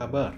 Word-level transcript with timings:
kabar? 0.00 0.32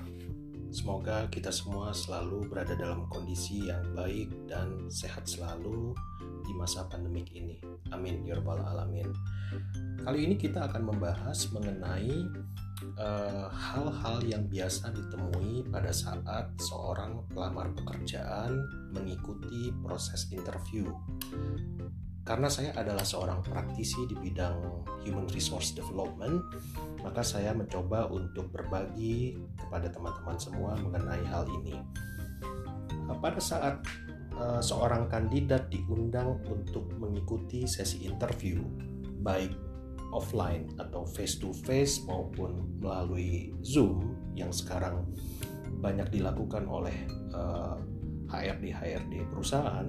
Semoga 0.75 1.31
kita 1.31 1.55
semua 1.55 1.95
selalu 1.95 2.51
berada 2.51 2.75
dalam 2.75 3.07
kondisi 3.07 3.71
yang 3.71 3.95
baik 3.95 4.51
dan 4.51 4.91
sehat 4.91 5.31
selalu 5.31 5.95
di 6.43 6.51
masa 6.59 6.91
pandemik 6.91 7.31
ini. 7.31 7.63
Amin 7.95 8.27
ya 8.27 8.35
rabbal 8.43 8.59
alamin. 8.59 9.07
Kali 10.03 10.27
ini 10.27 10.35
kita 10.35 10.67
akan 10.67 10.83
membahas 10.91 11.47
mengenai 11.55 12.27
eh, 12.99 13.47
hal-hal 13.55 14.17
uh, 14.19 14.27
yang 14.27 14.51
biasa 14.51 14.91
ditemui 14.91 15.71
pada 15.71 15.95
saat 15.95 16.51
seorang 16.59 17.23
pelamar 17.31 17.71
pekerjaan 17.79 18.59
mengikuti 18.91 19.71
proses 19.79 20.27
interview. 20.35 20.91
Karena 22.23 22.47
saya 22.47 22.71
adalah 22.79 23.03
seorang 23.03 23.43
praktisi 23.43 24.07
di 24.07 24.15
bidang 24.15 24.87
human 25.03 25.27
resource 25.35 25.75
development, 25.75 26.39
maka 27.03 27.27
saya 27.27 27.51
mencoba 27.51 28.07
untuk 28.07 28.47
berbagi 28.55 29.35
kepada 29.59 29.91
teman-teman 29.91 30.39
semua 30.39 30.79
mengenai 30.79 31.23
hal 31.27 31.51
ini. 31.51 31.83
Pada 33.19 33.43
saat 33.43 33.83
uh, 34.39 34.63
seorang 34.63 35.11
kandidat 35.11 35.67
diundang 35.69 36.39
untuk 36.47 36.87
mengikuti 36.95 37.67
sesi 37.67 38.07
interview, 38.07 38.63
baik 39.23 39.55
offline 40.15 40.71
atau 40.79 41.03
face 41.09 41.41
to 41.43 41.51
face 41.67 42.05
maupun 42.07 42.79
melalui 42.79 43.51
Zoom 43.65 44.15
yang 44.39 44.53
sekarang 44.53 45.09
banyak 45.83 46.07
dilakukan 46.15 46.69
oleh 46.71 46.95
HRD 48.33 48.73
HRD 48.73 49.15
perusahaan, 49.29 49.89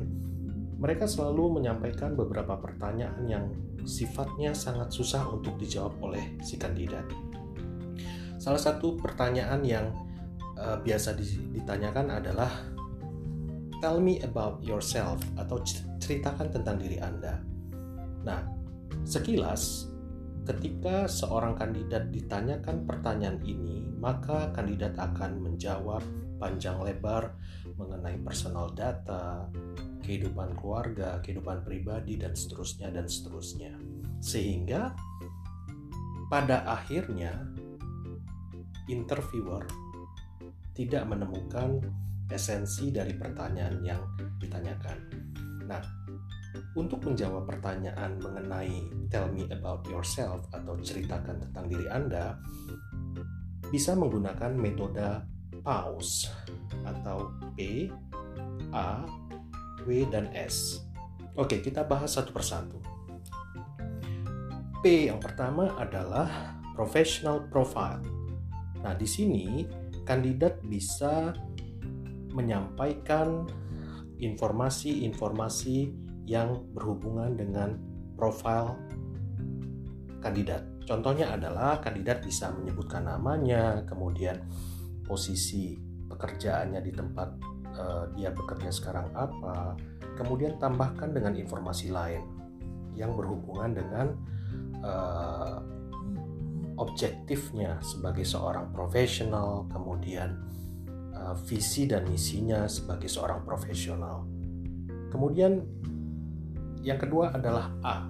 mereka 0.83 1.07
selalu 1.07 1.63
menyampaikan 1.63 2.11
beberapa 2.11 2.59
pertanyaan 2.59 3.23
yang 3.23 3.47
sifatnya 3.87 4.51
sangat 4.51 4.91
susah 4.91 5.31
untuk 5.31 5.55
dijawab 5.55 5.95
oleh 6.03 6.35
si 6.43 6.59
kandidat. 6.59 7.07
Salah 8.35 8.59
satu 8.59 8.99
pertanyaan 8.99 9.63
yang 9.63 9.95
uh, 10.59 10.75
biasa 10.83 11.15
ditanyakan 11.55 12.19
adalah 12.19 12.51
"Tell 13.79 14.03
me 14.03 14.19
about 14.27 14.59
yourself" 14.59 15.23
atau 15.39 15.63
ceritakan 16.03 16.51
tentang 16.51 16.75
diri 16.75 16.99
Anda. 16.99 17.39
Nah, 18.27 18.43
sekilas 19.07 19.87
ketika 20.43 21.07
seorang 21.07 21.55
kandidat 21.55 22.11
ditanyakan 22.11 22.83
pertanyaan 22.83 23.39
ini, 23.47 23.87
maka 23.95 24.51
kandidat 24.51 24.99
akan 24.99 25.39
menjawab 25.39 26.03
panjang 26.35 26.75
lebar 26.83 27.39
mengenai 27.79 28.19
personal 28.19 28.67
data, 28.75 29.47
kehidupan 30.03 30.59
keluarga, 30.59 31.23
kehidupan 31.23 31.63
pribadi, 31.63 32.19
dan 32.19 32.35
seterusnya, 32.35 32.91
dan 32.91 33.07
seterusnya. 33.07 33.73
Sehingga 34.19 34.91
pada 36.27 36.67
akhirnya 36.67 37.47
interviewer 38.91 39.63
tidak 40.75 41.07
menemukan 41.07 41.79
esensi 42.27 42.91
dari 42.91 43.15
pertanyaan 43.15 43.79
yang 43.85 44.01
ditanyakan. 44.41 44.97
Nah, 45.63 45.83
untuk 46.73 47.05
menjawab 47.05 47.45
pertanyaan 47.45 48.17
mengenai 48.17 48.89
tell 49.09 49.29
me 49.29 49.45
about 49.53 49.85
yourself 49.89 50.45
atau 50.49 50.73
ceritakan 50.81 51.41
tentang 51.49 51.65
diri 51.69 51.85
Anda, 51.89 52.37
bisa 53.69 53.93
menggunakan 53.93 54.53
metode 54.57 55.05
pause 55.61 56.29
atau 56.83 57.29
P, 57.53 57.89
A, 58.73 59.05
W, 59.85 60.07
dan 60.09 60.31
S. 60.33 60.83
Oke, 61.33 61.59
kita 61.59 61.83
bahas 61.83 62.13
satu 62.13 62.29
persatu. 62.29 62.77
P 64.83 65.07
yang 65.07 65.17
pertama 65.17 65.71
adalah 65.79 66.59
professional 66.75 67.47
profile. 67.47 68.03
Nah, 68.83 68.93
di 68.93 69.07
sini 69.07 69.63
kandidat 70.03 70.59
bisa 70.67 71.31
menyampaikan 72.35 73.47
informasi-informasi 74.19 75.77
yang 76.27 76.67
berhubungan 76.75 77.35
dengan 77.39 77.79
profil 78.19 78.75
kandidat. 80.19 80.63
Contohnya 80.83 81.31
adalah 81.35 81.79
kandidat 81.79 82.23
bisa 82.23 82.51
menyebutkan 82.51 83.07
namanya, 83.07 83.83
kemudian 83.87 84.43
posisi 85.03 85.75
pekerjaannya 86.07 86.79
di 86.83 86.91
tempat 86.91 87.52
uh, 87.77 88.09
dia 88.13 88.29
bekerja 88.33 88.69
sekarang 88.69 89.09
apa, 89.13 89.77
kemudian 90.17 90.57
tambahkan 90.61 91.13
dengan 91.13 91.33
informasi 91.37 91.89
lain 91.89 92.23
yang 92.93 93.17
berhubungan 93.17 93.73
dengan 93.73 94.07
uh, 94.85 95.57
objektifnya 96.77 97.77
sebagai 97.81 98.25
seorang 98.25 98.69
profesional, 98.73 99.65
kemudian 99.69 100.41
uh, 101.13 101.37
visi 101.45 101.85
dan 101.85 102.05
misinya 102.09 102.65
sebagai 102.65 103.09
seorang 103.09 103.45
profesional. 103.45 104.25
Kemudian 105.13 105.61
yang 106.81 106.97
kedua 106.97 107.33
adalah 107.37 107.69
A. 107.85 108.05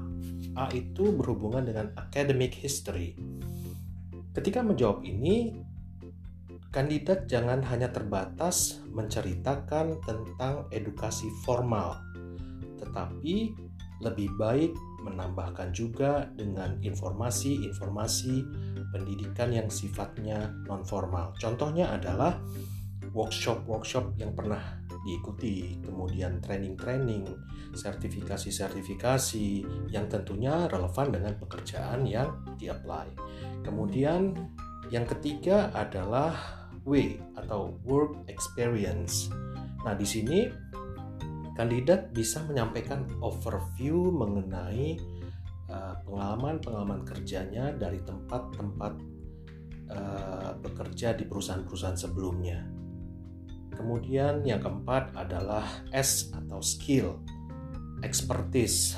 A 0.56 0.66
itu 0.72 1.12
berhubungan 1.12 1.68
dengan 1.68 1.92
academic 2.00 2.56
history. 2.56 3.20
Ketika 4.34 4.66
menjawab 4.66 5.06
ini, 5.06 5.54
kandidat 6.74 7.30
jangan 7.30 7.62
hanya 7.70 7.94
terbatas 7.94 8.82
menceritakan 8.90 10.02
tentang 10.02 10.66
edukasi 10.74 11.30
formal, 11.46 12.02
tetapi 12.82 13.54
lebih 14.02 14.34
baik 14.36 14.74
menambahkan 15.06 15.70
juga 15.70 16.28
dengan 16.34 16.82
informasi-informasi 16.82 18.36
pendidikan 18.90 19.54
yang 19.54 19.70
sifatnya 19.70 20.50
non-formal. 20.66 21.38
Contohnya 21.38 21.94
adalah 21.94 22.42
workshop-workshop 23.14 24.18
yang 24.18 24.34
pernah 24.34 24.82
diikuti, 25.06 25.78
kemudian 25.86 26.42
training-training, 26.42 27.28
sertifikasi-sertifikasi 27.78 29.48
yang 29.94 30.10
tentunya 30.10 30.66
relevan 30.72 31.14
dengan 31.14 31.38
pekerjaan 31.38 32.08
yang 32.08 32.34
di-apply. 32.58 33.14
Kemudian 33.62 34.34
yang 34.90 35.06
ketiga 35.06 35.70
adalah 35.76 36.63
W 36.84 37.20
atau 37.40 37.80
work 37.88 38.28
experience. 38.28 39.32
Nah, 39.84 39.96
di 39.96 40.08
sini 40.08 40.48
kandidat 41.54 42.12
bisa 42.12 42.42
menyampaikan 42.44 43.06
overview 43.22 44.10
mengenai 44.10 44.98
uh, 45.70 45.96
pengalaman-pengalaman 46.04 47.06
kerjanya 47.06 47.72
dari 47.76 48.02
tempat-tempat 48.02 48.94
uh, 49.92 50.52
bekerja 50.60 51.14
di 51.14 51.24
perusahaan-perusahaan 51.28 52.00
sebelumnya. 52.00 52.64
Kemudian 53.74 54.46
yang 54.46 54.62
keempat 54.62 55.18
adalah 55.18 55.66
S 55.90 56.30
atau 56.30 56.62
skill, 56.62 57.22
expertise. 58.06 58.94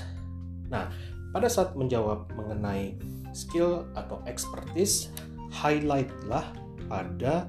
Nah, 0.67 0.91
pada 1.31 1.47
saat 1.47 1.75
menjawab 1.79 2.31
mengenai 2.35 2.99
skill 3.31 3.87
atau 3.95 4.19
expertise, 4.27 5.11
highlightlah 5.51 6.43
pada 6.91 7.47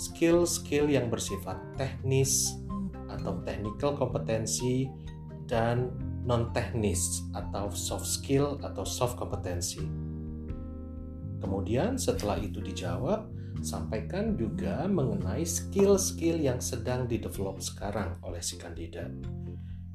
skill-skill 0.00 0.88
yang 0.88 1.12
bersifat 1.12 1.60
teknis 1.76 2.56
atau 3.12 3.44
technical 3.44 3.92
kompetensi 3.92 4.88
dan 5.44 5.92
non-teknis 6.24 7.28
atau 7.36 7.68
soft 7.68 8.08
skill 8.08 8.56
atau 8.64 8.88
soft 8.88 9.20
kompetensi. 9.20 9.84
Kemudian 11.40 12.00
setelah 12.00 12.40
itu 12.40 12.60
dijawab, 12.64 13.28
sampaikan 13.60 14.36
juga 14.36 14.88
mengenai 14.88 15.44
skill-skill 15.44 16.40
yang 16.40 16.60
sedang 16.60 17.04
di-develop 17.04 17.60
sekarang 17.60 18.16
oleh 18.24 18.40
si 18.40 18.56
kandidat. 18.56 19.12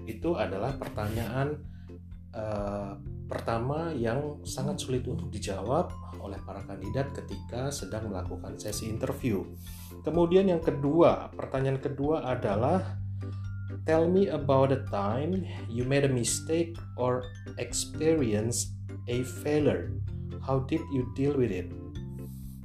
Itu 0.06 0.38
adalah 0.38 0.78
pertanyaan 0.78 1.58
uh, 2.34 2.94
pertama 3.26 3.90
yang 3.94 4.42
sangat 4.46 4.82
sulit 4.82 5.06
untuk 5.10 5.34
dijawab 5.34 5.90
oleh 6.22 6.38
para 6.46 6.62
kandidat 6.66 7.14
ketika 7.14 7.70
sedang 7.70 8.10
melakukan 8.10 8.58
sesi 8.58 8.90
interview. 8.90 9.46
Kemudian 10.02 10.50
yang 10.50 10.62
kedua, 10.62 11.34
pertanyaan 11.34 11.82
kedua 11.82 12.26
adalah 12.26 13.02
Tell 13.86 14.10
me 14.10 14.34
about 14.34 14.74
the 14.74 14.82
time 14.90 15.46
you 15.70 15.86
made 15.86 16.06
a 16.06 16.10
mistake 16.10 16.74
or 16.98 17.22
experience 17.62 18.74
a 19.06 19.22
failure. 19.46 19.94
How 20.42 20.66
did 20.66 20.82
you 20.90 21.06
deal 21.14 21.38
with 21.38 21.54
it? 21.54 21.70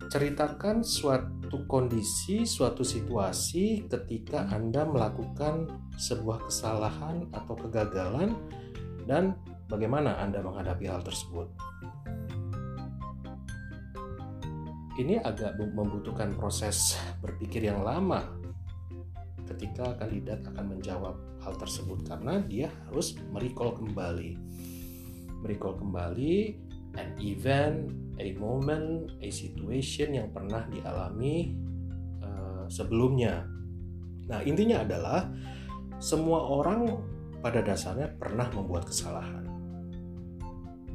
Ceritakan 0.09 0.81
suatu 0.81 1.69
kondisi, 1.69 2.49
suatu 2.49 2.81
situasi 2.81 3.85
ketika 3.93 4.49
Anda 4.49 4.89
melakukan 4.89 5.69
sebuah 6.01 6.49
kesalahan 6.49 7.29
atau 7.37 7.53
kegagalan 7.53 8.33
dan 9.05 9.37
bagaimana 9.71 10.19
Anda 10.19 10.43
menghadapi 10.43 10.85
hal 10.91 11.01
tersebut. 11.07 11.49
ini 15.01 15.17
agak 15.17 15.57
membutuhkan 15.57 16.37
proses 16.37 17.01
berpikir 17.25 17.65
yang 17.65 17.81
lama 17.81 18.37
ketika 19.49 19.97
kandidat 19.97 20.45
akan 20.45 20.77
menjawab 20.77 21.17
hal 21.41 21.57
tersebut 21.57 22.05
karena 22.05 22.45
dia 22.45 22.69
harus 22.91 23.17
merecall 23.33 23.81
kembali 23.81 24.37
merecall 25.41 25.81
kembali 25.81 26.53
an 27.01 27.17
event, 27.23 27.89
a 28.21 28.35
moment, 28.37 29.09
a 29.23 29.29
situation 29.31 30.13
yang 30.13 30.29
pernah 30.35 30.67
dialami 30.69 31.55
uh, 32.21 32.67
sebelumnya. 32.67 33.47
Nah, 34.27 34.43
intinya 34.43 34.83
adalah 34.83 35.31
semua 36.03 36.45
orang 36.51 36.99
pada 37.39 37.63
dasarnya 37.63 38.11
pernah 38.19 38.51
membuat 38.53 38.91
kesalahan. 38.91 39.50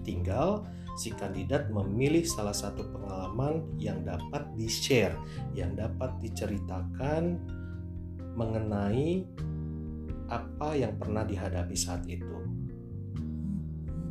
Tinggal 0.05 0.63
si 0.95 1.11
kandidat 1.11 1.67
memilih 1.73 2.23
salah 2.23 2.55
satu 2.55 2.87
pengalaman 2.93 3.65
yang 3.75 4.05
dapat 4.05 4.47
di-share, 4.55 5.17
yang 5.57 5.75
dapat 5.75 6.15
diceritakan 6.23 7.41
mengenai 8.37 9.25
apa 10.29 10.69
yang 10.77 10.95
pernah 10.95 11.25
dihadapi 11.25 11.75
saat 11.75 12.05
itu. 12.05 12.45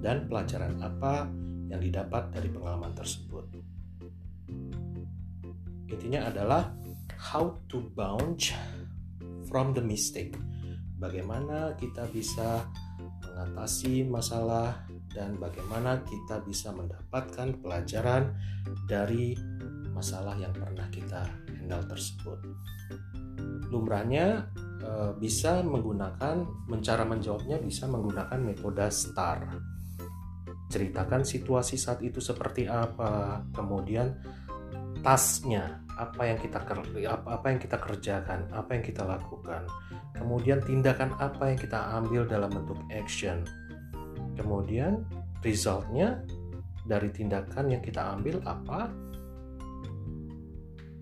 Dan 0.04 0.28
pelajaran 0.28 0.76
apa 0.82 1.30
yang 1.72 1.80
didapat 1.80 2.28
dari 2.34 2.52
pengalaman 2.52 2.92
tersebut. 2.92 3.48
Intinya 5.88 6.28
adalah 6.28 6.74
how 7.16 7.56
to 7.72 7.88
bounce 7.96 8.52
from 9.48 9.72
the 9.72 9.80
mistake. 9.80 10.36
Bagaimana 11.00 11.72
kita 11.80 12.04
bisa 12.12 12.68
mengatasi 13.24 14.04
masalah 14.04 14.84
dan 15.14 15.38
bagaimana 15.38 16.02
kita 16.02 16.42
bisa 16.42 16.74
mendapatkan 16.74 17.54
pelajaran 17.62 18.34
dari 18.90 19.38
masalah 19.94 20.34
yang 20.34 20.50
pernah 20.50 20.90
kita 20.90 21.22
handle 21.54 21.86
tersebut. 21.86 22.38
Lumrahnya 23.70 24.50
eh, 24.82 25.12
bisa 25.16 25.62
menggunakan 25.62 26.42
mencara 26.66 27.06
menjawabnya 27.06 27.62
bisa 27.62 27.86
menggunakan 27.86 28.36
metode 28.42 28.84
STAR. 28.90 29.54
Ceritakan 30.68 31.22
situasi 31.22 31.78
saat 31.78 32.02
itu 32.02 32.18
seperti 32.18 32.66
apa, 32.66 33.46
kemudian 33.54 34.18
tasnya 35.06 35.78
apa 35.94 36.26
yang 36.26 36.38
kita 36.42 36.58
apa, 36.58 37.38
apa 37.38 37.46
yang 37.54 37.60
kita 37.62 37.78
kerjakan, 37.78 38.50
apa 38.50 38.70
yang 38.74 38.82
kita 38.82 39.06
lakukan. 39.06 39.62
Kemudian 40.18 40.58
tindakan 40.62 41.14
apa 41.22 41.54
yang 41.54 41.58
kita 41.58 41.78
ambil 42.02 42.26
dalam 42.26 42.50
bentuk 42.50 42.78
action 42.90 43.46
Kemudian 44.34 45.06
resultnya 45.40 46.22
dari 46.84 47.08
tindakan 47.08 47.72
yang 47.72 47.82
kita 47.82 48.12
ambil 48.12 48.44
apa 48.44 48.92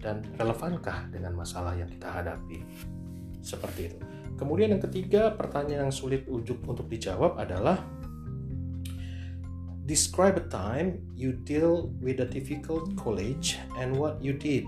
dan 0.03 0.23
relevankah 0.35 1.11
dengan 1.11 1.35
masalah 1.39 1.75
yang 1.79 1.91
kita 1.91 2.11
hadapi. 2.11 2.63
Seperti 3.43 3.81
itu. 3.91 3.99
Kemudian 4.39 4.75
yang 4.75 4.83
ketiga, 4.83 5.35
pertanyaan 5.35 5.91
yang 5.91 5.95
sulit 5.95 6.27
ujuk 6.27 6.63
untuk 6.67 6.91
dijawab 6.91 7.39
adalah 7.39 7.79
Describe 9.83 10.39
a 10.39 10.47
time 10.47 11.03
you 11.19 11.35
deal 11.43 11.91
with 11.99 12.23
a 12.23 12.29
difficult 12.31 12.95
college 12.95 13.59
and 13.83 13.99
what 13.99 14.23
you 14.23 14.31
did. 14.31 14.63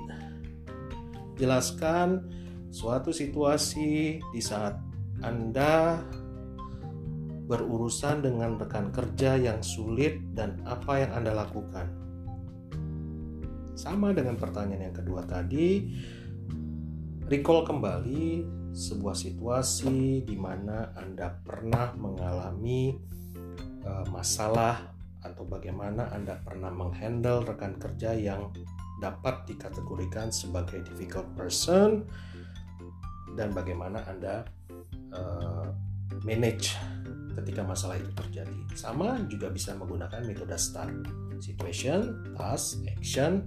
Jelaskan 1.39 2.27
suatu 2.75 3.15
situasi 3.15 4.19
di 4.19 4.41
saat 4.43 4.75
Anda 5.23 6.03
berurusan 7.45 8.25
dengan 8.25 8.57
rekan 8.57 8.89
kerja 8.89 9.37
yang 9.37 9.61
sulit 9.61 10.21
dan 10.33 10.65
apa 10.65 11.05
yang 11.05 11.13
Anda 11.13 11.33
lakukan. 11.45 11.87
Sama 13.75 14.15
dengan 14.17 14.39
pertanyaan 14.41 14.91
yang 14.91 14.97
kedua 14.97 15.27
tadi, 15.29 15.93
recall 17.29 17.67
kembali 17.69 18.47
sebuah 18.75 19.15
situasi 19.15 20.25
di 20.25 20.37
mana 20.39 20.95
Anda 20.97 21.31
pernah 21.43 21.93
mengalami 21.95 22.97
uh, 23.85 24.07
masalah 24.09 24.95
atau 25.25 25.45
bagaimana 25.45 26.13
Anda 26.13 26.41
pernah 26.43 26.69
menghandle 26.73 27.45
rekan 27.45 27.77
kerja 27.81 28.13
yang 28.13 28.53
dapat 29.03 29.45
dikategorikan 29.49 30.31
sebagai 30.31 30.85
difficult 30.87 31.27
person 31.35 32.07
dan 33.35 33.51
bagaimana 33.51 34.05
Anda 34.07 34.47
uh, 35.13 35.67
manage 36.23 36.79
ketika 37.35 37.67
masalah 37.67 37.99
itu 37.99 38.11
terjadi. 38.15 38.59
Sama 38.79 39.19
juga 39.27 39.51
bisa 39.51 39.75
menggunakan 39.75 40.23
metode 40.23 40.55
STAR. 40.55 40.91
Situation, 41.43 42.33
task, 42.39 42.81
action, 42.89 43.45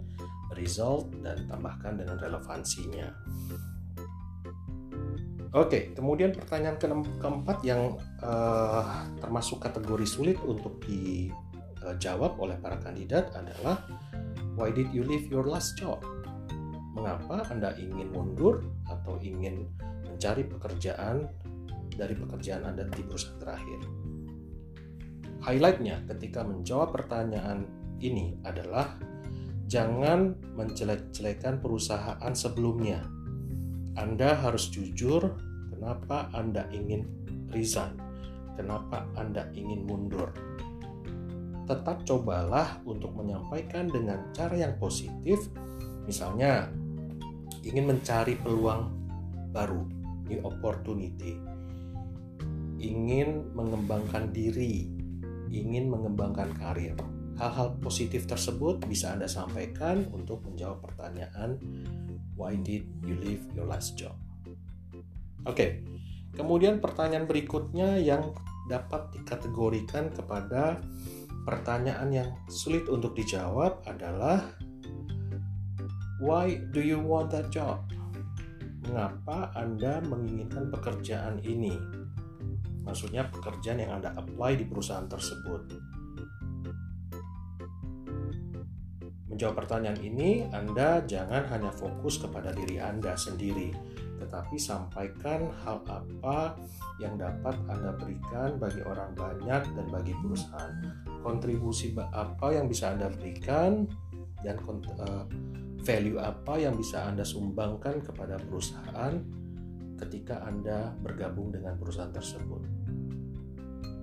result, 0.53 1.09
dan 1.23 1.47
tambahkan 1.47 1.97
dengan 1.97 2.19
relevansinya. 2.19 3.07
Oke, 5.55 5.95
kemudian 5.95 6.35
pertanyaan 6.35 6.75
ke 6.75 6.85
keempat 7.23 7.63
yang 7.63 7.95
uh, 8.19 9.07
termasuk 9.17 9.63
kategori 9.63 10.05
sulit 10.05 10.37
untuk 10.43 10.77
dijawab 10.83 12.35
oleh 12.37 12.59
para 12.59 12.75
kandidat 12.77 13.31
adalah 13.33 13.79
Why 14.57 14.73
did 14.73 14.89
you 14.89 15.05
leave 15.05 15.29
your 15.29 15.45
last 15.45 15.77
job? 15.77 16.01
Mengapa 16.97 17.45
Anda 17.53 17.77
ingin 17.77 18.09
mundur 18.09 18.65
atau 18.89 19.21
ingin 19.21 19.69
mencari 20.09 20.49
pekerjaan 20.49 21.29
dari 21.97 22.13
pekerjaan 22.13 22.63
Anda 22.63 22.85
di 22.87 23.01
perusahaan 23.01 23.41
terakhir. 23.41 23.81
Highlightnya 25.41 26.05
ketika 26.05 26.45
menjawab 26.45 26.93
pertanyaan 26.93 27.65
ini 27.97 28.37
adalah 28.45 28.97
jangan 29.65 30.37
menjelek-jelekan 30.55 31.59
perusahaan 31.59 32.33
sebelumnya. 32.37 33.01
Anda 33.97 34.37
harus 34.37 34.69
jujur 34.69 35.25
kenapa 35.73 36.29
Anda 36.31 36.69
ingin 36.69 37.09
resign, 37.49 37.97
kenapa 38.53 39.09
Anda 39.17 39.49
ingin 39.57 39.89
mundur. 39.89 40.29
Tetap 41.67 42.07
cobalah 42.07 42.79
untuk 42.87 43.11
menyampaikan 43.17 43.91
dengan 43.91 44.31
cara 44.31 44.55
yang 44.55 44.79
positif, 44.79 45.51
misalnya 46.07 46.71
ingin 47.65 47.91
mencari 47.91 48.39
peluang 48.39 48.87
baru, 49.51 49.83
new 50.31 50.39
opportunity 50.47 51.56
ingin 52.77 53.53
mengembangkan 53.53 54.29
diri, 54.33 54.89
ingin 55.49 55.89
mengembangkan 55.89 56.53
karir. 56.57 56.97
Hal-hal 57.37 57.77
positif 57.77 58.25
tersebut 58.25 58.81
bisa 58.89 59.13
Anda 59.13 59.29
sampaikan 59.29 60.09
untuk 60.09 60.41
menjawab 60.49 60.81
pertanyaan 60.81 61.61
why 62.33 62.57
did 62.57 62.85
you 63.05 63.13
leave 63.21 63.45
your 63.53 63.69
last 63.69 63.93
job? 63.93 64.17
Oke. 65.45 65.53
Okay. 65.53 65.69
Kemudian 66.37 66.77
pertanyaan 66.77 67.25
berikutnya 67.25 67.97
yang 67.97 68.29
dapat 68.69 69.09
dikategorikan 69.09 70.13
kepada 70.13 70.77
pertanyaan 71.49 72.09
yang 72.13 72.29
sulit 72.45 72.85
untuk 72.91 73.17
dijawab 73.17 73.81
adalah 73.89 74.45
why 76.21 76.61
do 76.75 76.83
you 76.83 77.01
want 77.01 77.33
that 77.33 77.49
job? 77.49 77.81
Mengapa 78.85 79.49
Anda 79.57 79.97
menginginkan 80.05 80.69
pekerjaan 80.69 81.41
ini? 81.41 81.73
Maksudnya 82.87 83.27
pekerjaan 83.27 83.83
yang 83.83 83.99
Anda 83.99 84.15
apply 84.15 84.55
di 84.55 84.65
perusahaan 84.65 85.05
tersebut. 85.05 85.75
Menjawab 89.27 89.67
pertanyaan 89.67 89.99
ini, 90.01 90.47
Anda 90.49 91.03
jangan 91.05 91.45
hanya 91.51 91.69
fokus 91.69 92.17
kepada 92.17 92.55
diri 92.55 92.81
Anda 92.81 93.13
sendiri, 93.13 93.69
tetapi 94.17 94.57
sampaikan 94.57 95.53
hal 95.61 95.83
apa 95.85 96.57
yang 96.97 97.21
dapat 97.21 97.53
Anda 97.69 97.93
berikan 97.93 98.57
bagi 98.57 98.81
orang 98.81 99.13
banyak 99.13 99.77
dan 99.77 99.85
bagi 99.93 100.17
perusahaan. 100.17 100.73
Kontribusi 101.21 101.93
apa 101.93 102.55
yang 102.55 102.65
bisa 102.65 102.97
Anda 102.97 103.13
berikan 103.13 103.85
dan 104.41 104.57
eh, 105.05 105.23
value 105.85 106.17
apa 106.17 106.57
yang 106.57 106.73
bisa 106.73 107.05
Anda 107.05 107.21
sumbangkan 107.21 108.01
kepada 108.01 108.41
perusahaan 108.41 109.21
ketika 109.97 110.45
Anda 110.45 110.93
bergabung 111.01 111.53
dengan 111.53 111.77
perusahaan 111.77 112.13
tersebut. 112.13 112.76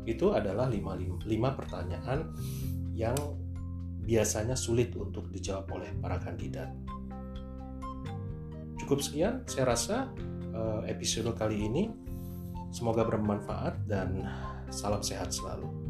Itu 0.04 0.36
adalah 0.36 0.68
lima, 0.68 0.96
lima 1.24 1.50
pertanyaan 1.56 2.32
yang 2.94 3.16
biasanya 4.04 4.54
sulit 4.54 4.92
untuk 4.94 5.32
dijawab 5.32 5.66
oleh 5.72 5.90
para 5.96 6.20
kandidat. 6.20 6.70
Cukup 8.84 9.00
sekian, 9.00 9.48
saya 9.48 9.64
rasa 9.64 9.96
eh, 10.52 10.92
episode 10.92 11.32
kali 11.34 11.64
ini. 11.64 11.88
Semoga 12.74 13.06
bermanfaat 13.06 13.86
dan 13.86 14.26
salam 14.68 15.00
sehat 15.00 15.30
selalu. 15.30 15.83